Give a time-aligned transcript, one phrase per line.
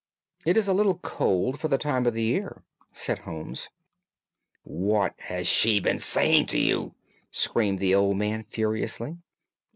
[0.47, 3.69] "It is a little cold for the time of the year," said Holmes.
[4.63, 6.95] "What has she been saying to you?"
[7.29, 9.19] screamed the old man furiously.